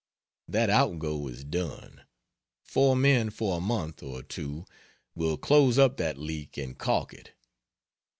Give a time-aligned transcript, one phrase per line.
[0.47, 2.01] That outgo is done;
[2.63, 4.65] 4 men for a month or two
[5.13, 7.33] will close up that leak and caulk it.